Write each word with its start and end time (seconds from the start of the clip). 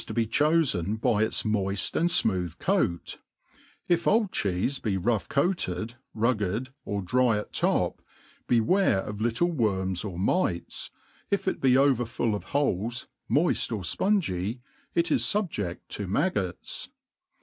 33i 0.01 0.03
Cheefe 0.03 0.13
h 0.15 0.15
to 0.15 0.23
ht 0.23 0.31
cbofen 0.33 0.99
by 1.01 1.21
its 1.23 1.43
moift 1.43 1.95
and 1.95 2.09
fmooth 2.09 2.57
doat; 2.65 3.19
if 3.87 4.07
old 4.07 4.31
cbeefe 4.31 4.81
be 4.81 4.97
rough 4.97 5.29
coated, 5.29 5.93
rugged, 6.15 6.69
or 6.83 7.03
dry 7.03 7.37
at 7.37 7.53
top, 7.53 8.01
beware 8.47 9.01
of 9.01 9.21
little 9.21 9.53
wbrms 9.53 10.03
or 10.03 10.17
mites, 10.17 10.89
if 11.29 11.47
it 11.47 11.61
be 11.61 11.77
over 11.77 12.07
full 12.07 12.33
of 12.33 12.47
boles, 12.51 13.05
moift 13.29 13.71
or 13.71 13.81
fpungy, 13.83 14.61
is 14.95 15.03
fubje£i: 15.21 15.77
to 15.89 16.07
maggots. 16.07 16.89